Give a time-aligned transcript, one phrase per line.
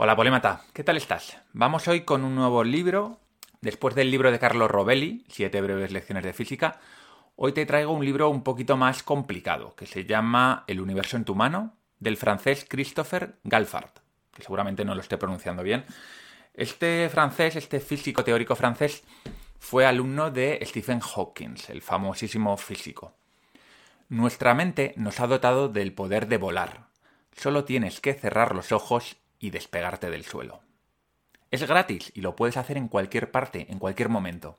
[0.00, 1.38] Hola Polémata, ¿qué tal estás?
[1.52, 3.18] Vamos hoy con un nuevo libro.
[3.60, 6.78] Después del libro de Carlos Robelli, Siete breves lecciones de física,
[7.34, 11.24] hoy te traigo un libro un poquito más complicado, que se llama El universo en
[11.24, 13.90] tu mano, del francés Christopher Galfard,
[14.32, 15.84] que seguramente no lo esté pronunciando bien.
[16.54, 19.02] Este francés, este físico teórico francés,
[19.58, 23.14] fue alumno de Stephen Hawking, el famosísimo físico.
[24.08, 26.86] Nuestra mente nos ha dotado del poder de volar.
[27.36, 30.60] Solo tienes que cerrar los ojos y despegarte del suelo.
[31.50, 34.58] Es gratis y lo puedes hacer en cualquier parte, en cualquier momento.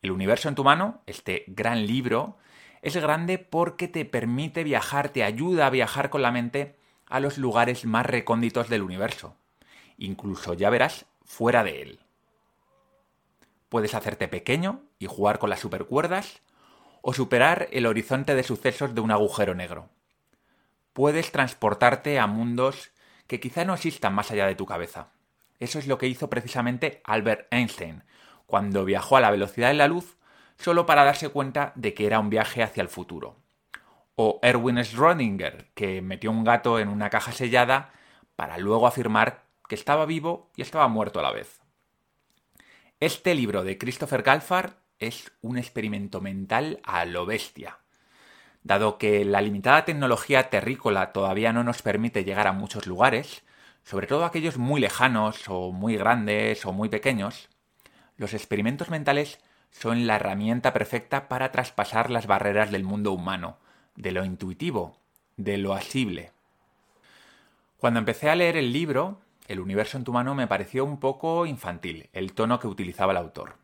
[0.00, 2.38] El universo en tu mano, este gran libro,
[2.80, 7.38] es grande porque te permite viajar, te ayuda a viajar con la mente a los
[7.38, 9.36] lugares más recónditos del universo.
[9.98, 12.00] Incluso, ya verás, fuera de él.
[13.68, 16.40] Puedes hacerte pequeño y jugar con las supercuerdas
[17.02, 19.90] o superar el horizonte de sucesos de un agujero negro.
[20.92, 22.90] Puedes transportarte a mundos
[23.26, 25.12] que quizá no existan más allá de tu cabeza.
[25.58, 28.02] Eso es lo que hizo precisamente Albert Einstein,
[28.46, 30.16] cuando viajó a la velocidad de la luz
[30.58, 33.36] solo para darse cuenta de que era un viaje hacia el futuro.
[34.14, 37.92] O Erwin Schrödinger, que metió un gato en una caja sellada
[38.36, 41.60] para luego afirmar que estaba vivo y estaba muerto a la vez.
[43.00, 47.81] Este libro de Christopher Galfard es un experimento mental a lo bestia.
[48.64, 53.42] Dado que la limitada tecnología terrícola todavía no nos permite llegar a muchos lugares,
[53.84, 57.48] sobre todo aquellos muy lejanos o muy grandes o muy pequeños,
[58.16, 63.56] los experimentos mentales son la herramienta perfecta para traspasar las barreras del mundo humano,
[63.96, 64.98] de lo intuitivo,
[65.36, 66.30] de lo asible.
[67.78, 71.46] Cuando empecé a leer el libro, El universo en tu mano me pareció un poco
[71.46, 73.56] infantil, el tono que utilizaba el autor.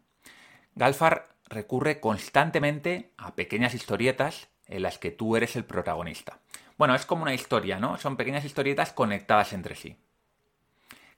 [0.74, 6.38] Galfar recurre constantemente a pequeñas historietas en las que tú eres el protagonista.
[6.76, 7.98] Bueno, es como una historia, ¿no?
[7.98, 9.96] Son pequeñas historietas conectadas entre sí.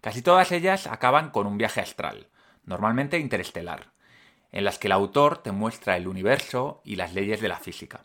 [0.00, 2.28] Casi todas ellas acaban con un viaje astral,
[2.64, 3.92] normalmente interestelar,
[4.52, 8.04] en las que el autor te muestra el universo y las leyes de la física.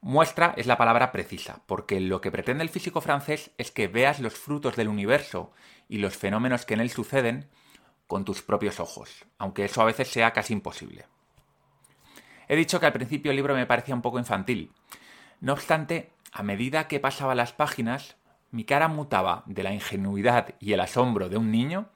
[0.00, 4.20] Muestra es la palabra precisa, porque lo que pretende el físico francés es que veas
[4.20, 5.52] los frutos del universo
[5.88, 7.48] y los fenómenos que en él suceden
[8.06, 11.06] con tus propios ojos, aunque eso a veces sea casi imposible.
[12.48, 14.72] He dicho que al principio el libro me parecía un poco infantil.
[15.40, 18.16] No obstante, a medida que pasaba las páginas,
[18.50, 21.88] mi cara mutaba de la ingenuidad y el asombro de un niño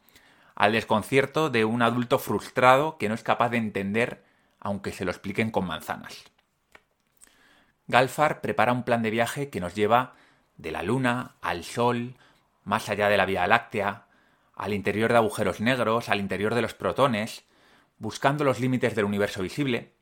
[0.54, 4.24] al desconcierto de un adulto frustrado que no es capaz de entender
[4.60, 6.24] aunque se lo expliquen con manzanas.
[7.86, 10.14] Galfar prepara un plan de viaje que nos lleva
[10.56, 12.16] de la Luna al Sol,
[12.64, 14.06] más allá de la Vía Láctea,
[14.56, 17.44] al interior de agujeros negros, al interior de los protones,
[17.98, 19.92] buscando los límites del universo visible,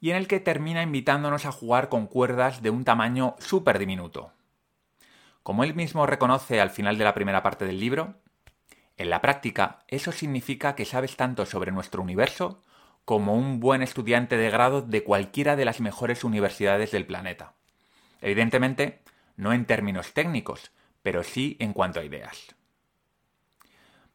[0.00, 4.32] y en el que termina invitándonos a jugar con cuerdas de un tamaño súper diminuto.
[5.42, 8.14] Como él mismo reconoce al final de la primera parte del libro,
[8.96, 12.62] en la práctica eso significa que sabes tanto sobre nuestro universo
[13.04, 17.54] como un buen estudiante de grado de cualquiera de las mejores universidades del planeta.
[18.20, 19.00] Evidentemente,
[19.36, 20.70] no en términos técnicos,
[21.02, 22.54] pero sí en cuanto a ideas.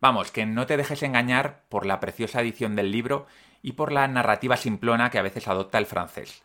[0.07, 3.25] Vamos, que no te dejes engañar por la preciosa edición del libro
[3.63, 6.43] y por la narrativa simplona que a veces adopta el francés.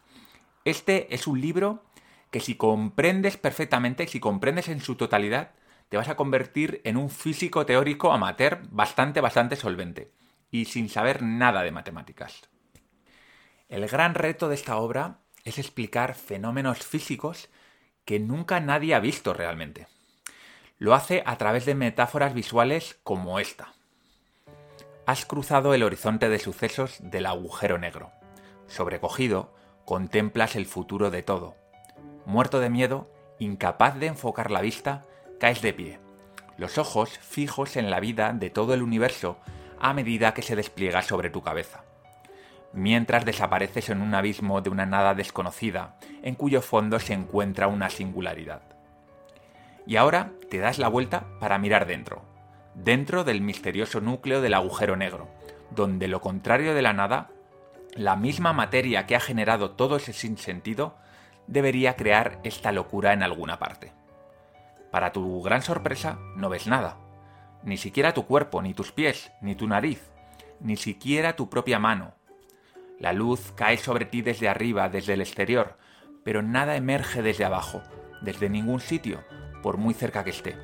[0.64, 1.84] Este es un libro
[2.30, 5.50] que si comprendes perfectamente, si comprendes en su totalidad,
[5.90, 10.10] te vas a convertir en un físico teórico amateur bastante, bastante solvente
[10.50, 12.48] y sin saber nada de matemáticas.
[13.68, 17.50] El gran reto de esta obra es explicar fenómenos físicos
[18.06, 19.86] que nunca nadie ha visto realmente.
[20.80, 23.74] Lo hace a través de metáforas visuales como esta.
[25.04, 28.12] Has cruzado el horizonte de sucesos del agujero negro.
[28.66, 29.54] Sobrecogido,
[29.84, 31.54] contemplas el futuro de todo.
[32.24, 35.04] Muerto de miedo, incapaz de enfocar la vista,
[35.38, 36.00] caes de pie,
[36.56, 39.36] los ojos fijos en la vida de todo el universo
[39.80, 41.84] a medida que se despliega sobre tu cabeza.
[42.72, 47.90] Mientras desapareces en un abismo de una nada desconocida, en cuyo fondo se encuentra una
[47.90, 48.69] singularidad.
[49.90, 52.22] Y ahora te das la vuelta para mirar dentro,
[52.76, 55.28] dentro del misterioso núcleo del agujero negro,
[55.72, 57.30] donde lo contrario de la nada,
[57.96, 60.94] la misma materia que ha generado todo ese sinsentido,
[61.48, 63.92] debería crear esta locura en alguna parte.
[64.92, 66.96] Para tu gran sorpresa, no ves nada.
[67.64, 70.12] Ni siquiera tu cuerpo, ni tus pies, ni tu nariz,
[70.60, 72.14] ni siquiera tu propia mano.
[73.00, 75.78] La luz cae sobre ti desde arriba, desde el exterior,
[76.22, 77.82] pero nada emerge desde abajo,
[78.22, 79.24] desde ningún sitio,
[79.62, 80.56] por muy cerca que esté.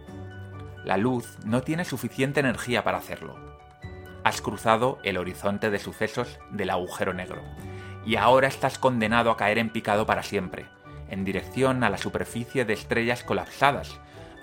[0.85, 3.37] La luz no tiene suficiente energía para hacerlo.
[4.25, 7.43] Has cruzado el horizonte de sucesos del agujero negro,
[8.05, 10.67] y ahora estás condenado a caer en picado para siempre,
[11.11, 13.99] en dirección a la superficie de estrellas colapsadas,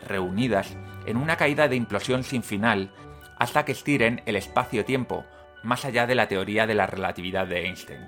[0.07, 2.91] reunidas en una caída de implosión sin final
[3.37, 5.25] hasta que estiren el espacio-tiempo
[5.63, 8.05] más allá de la teoría de la relatividad de Einstein,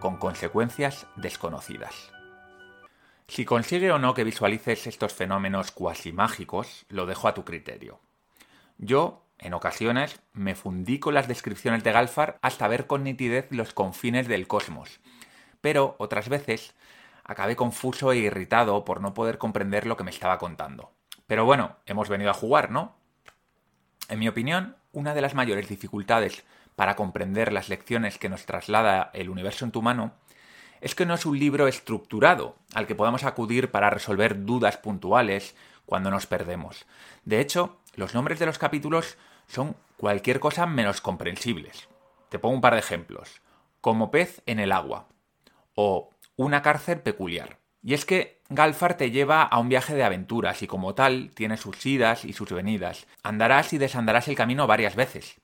[0.00, 2.12] con consecuencias desconocidas.
[3.26, 8.00] Si consigue o no que visualices estos fenómenos cuasi mágicos, lo dejo a tu criterio.
[8.78, 13.72] Yo, en ocasiones, me fundí con las descripciones de Galfar hasta ver con nitidez los
[13.72, 15.00] confines del cosmos,
[15.60, 16.74] pero otras veces
[17.24, 20.92] acabé confuso e irritado por no poder comprender lo que me estaba contando.
[21.26, 22.94] Pero bueno, hemos venido a jugar, ¿no?
[24.10, 26.44] En mi opinión, una de las mayores dificultades
[26.76, 30.12] para comprender las lecciones que nos traslada el universo en tu mano
[30.84, 35.56] es que no es un libro estructurado al que podamos acudir para resolver dudas puntuales
[35.86, 36.84] cuando nos perdemos.
[37.24, 39.16] De hecho, los nombres de los capítulos
[39.48, 41.88] son cualquier cosa menos comprensibles.
[42.28, 43.40] Te pongo un par de ejemplos.
[43.80, 45.08] Como pez en el agua.
[45.74, 47.56] O una cárcel peculiar.
[47.82, 51.56] Y es que Galfar te lleva a un viaje de aventuras y como tal tiene
[51.56, 53.06] sus idas y sus venidas.
[53.22, 55.40] Andarás y desandarás el camino varias veces.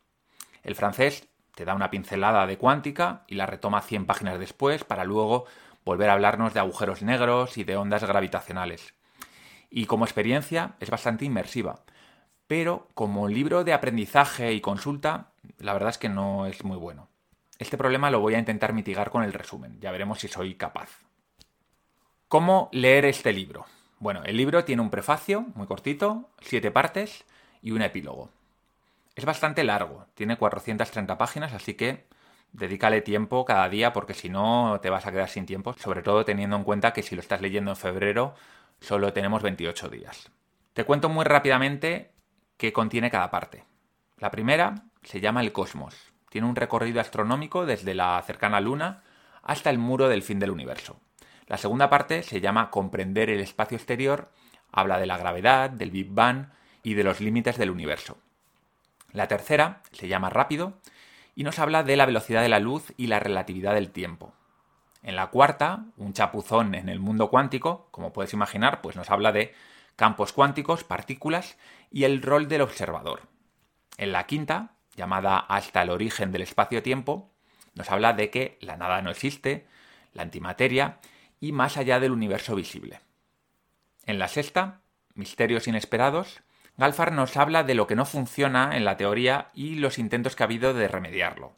[0.62, 5.04] El francés te da una pincelada de cuántica y la retoma 100 páginas después para
[5.04, 5.46] luego
[5.84, 8.94] volver a hablarnos de agujeros negros y de ondas gravitacionales.
[9.70, 11.80] Y como experiencia es bastante inmersiva,
[12.46, 17.08] pero como libro de aprendizaje y consulta, la verdad es que no es muy bueno.
[17.58, 20.88] Este problema lo voy a intentar mitigar con el resumen, ya veremos si soy capaz.
[22.28, 23.66] ¿Cómo leer este libro?
[23.98, 27.24] Bueno, el libro tiene un prefacio muy cortito, siete partes
[27.60, 28.30] y un epílogo.
[29.20, 32.06] Es bastante largo, tiene 430 páginas, así que
[32.52, 36.24] dedícale tiempo cada día porque si no te vas a quedar sin tiempo, sobre todo
[36.24, 38.34] teniendo en cuenta que si lo estás leyendo en febrero
[38.80, 40.30] solo tenemos 28 días.
[40.72, 42.12] Te cuento muy rápidamente
[42.56, 43.66] qué contiene cada parte.
[44.16, 45.94] La primera se llama El Cosmos.
[46.30, 49.02] Tiene un recorrido astronómico desde la cercana Luna
[49.42, 50.98] hasta el muro del fin del universo.
[51.46, 54.32] La segunda parte se llama Comprender el espacio exterior,
[54.72, 56.46] habla de la gravedad, del Big Bang
[56.82, 58.16] y de los límites del universo.
[59.12, 60.74] La tercera se llama Rápido
[61.34, 64.32] y nos habla de la velocidad de la luz y la relatividad del tiempo.
[65.02, 69.32] En la cuarta, un chapuzón en el mundo cuántico, como puedes imaginar, pues nos habla
[69.32, 69.54] de
[69.96, 71.56] campos cuánticos, partículas
[71.90, 73.22] y el rol del observador.
[73.96, 77.30] En la quinta, llamada Hasta el origen del espacio-tiempo,
[77.74, 79.66] nos habla de que la nada no existe,
[80.12, 80.98] la antimateria
[81.40, 83.00] y más allá del universo visible.
[84.06, 84.80] En la sexta,
[85.14, 86.40] Misterios inesperados,
[86.80, 90.42] Galfar nos habla de lo que no funciona en la teoría y los intentos que
[90.42, 91.52] ha habido de remediarlo.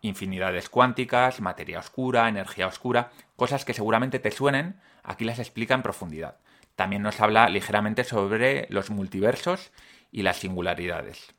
[0.00, 5.82] Infinidades cuánticas, materia oscura, energía oscura, cosas que seguramente te suenen, aquí las explica en
[5.82, 6.36] profundidad.
[6.76, 9.72] También nos habla ligeramente sobre los multiversos
[10.12, 11.34] y las singularidades.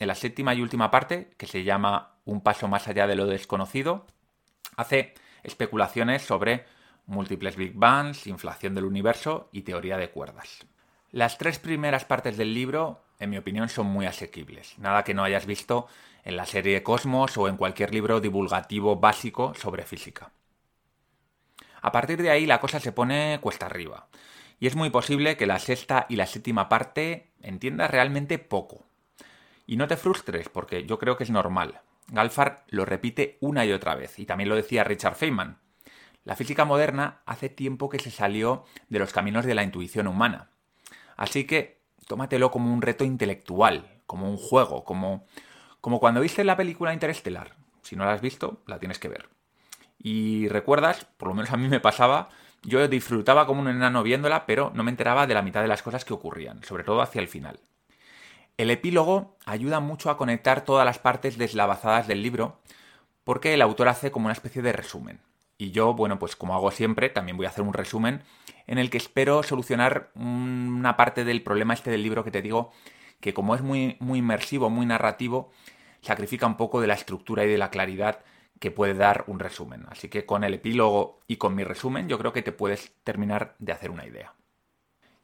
[0.00, 3.28] En la séptima y última parte, que se llama Un paso más allá de lo
[3.28, 4.06] desconocido,
[4.76, 5.14] hace
[5.44, 6.64] especulaciones sobre
[7.06, 10.66] múltiples Big Bangs, inflación del universo y teoría de cuerdas.
[11.16, 14.78] Las tres primeras partes del libro, en mi opinión, son muy asequibles.
[14.78, 15.86] Nada que no hayas visto
[16.24, 20.30] en la serie Cosmos o en cualquier libro divulgativo básico sobre física.
[21.80, 24.08] A partir de ahí la cosa se pone cuesta arriba.
[24.60, 28.84] Y es muy posible que la sexta y la séptima parte entiendas realmente poco.
[29.66, 31.80] Y no te frustres, porque yo creo que es normal.
[32.08, 35.60] Galfar lo repite una y otra vez, y también lo decía Richard Feynman.
[36.24, 40.50] La física moderna hace tiempo que se salió de los caminos de la intuición humana.
[41.16, 45.26] Así que tómatelo como un reto intelectual, como un juego, como,
[45.80, 47.56] como cuando viste la película Interestelar.
[47.82, 49.28] Si no la has visto, la tienes que ver.
[49.98, 52.28] Y recuerdas, por lo menos a mí me pasaba,
[52.62, 55.82] yo disfrutaba como un enano viéndola, pero no me enteraba de la mitad de las
[55.82, 57.60] cosas que ocurrían, sobre todo hacia el final.
[58.56, 62.60] El epílogo ayuda mucho a conectar todas las partes deslavazadas del libro,
[63.22, 65.20] porque el autor hace como una especie de resumen.
[65.58, 68.22] Y yo, bueno, pues como hago siempre, también voy a hacer un resumen
[68.66, 72.72] en el que espero solucionar una parte del problema este del libro que te digo
[73.20, 75.50] que como es muy, muy inmersivo, muy narrativo,
[76.02, 78.20] sacrifica un poco de la estructura y de la claridad
[78.60, 79.86] que puede dar un resumen.
[79.88, 83.54] Así que con el epílogo y con mi resumen yo creo que te puedes terminar
[83.58, 84.34] de hacer una idea.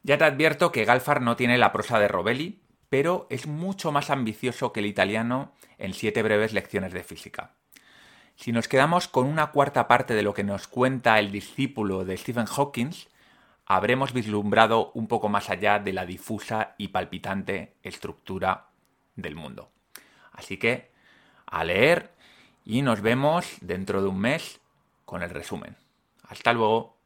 [0.03, 4.09] Ya te advierto que Galfar no tiene la prosa de Robelli, pero es mucho más
[4.09, 7.55] ambicioso que el italiano en siete breves lecciones de física.
[8.35, 12.17] Si nos quedamos con una cuarta parte de lo que nos cuenta el discípulo de
[12.17, 12.91] Stephen Hawking,
[13.65, 18.67] habremos vislumbrado un poco más allá de la difusa y palpitante estructura
[19.15, 19.71] del mundo.
[20.31, 20.91] Así que,
[21.45, 22.11] a leer
[22.65, 24.59] y nos vemos dentro de un mes
[25.05, 25.77] con el resumen.
[26.23, 27.02] Hasta luego.